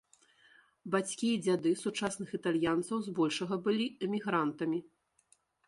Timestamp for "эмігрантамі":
4.09-4.79